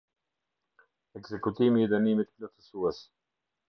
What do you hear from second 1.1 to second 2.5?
Ekzekutimi i dënimit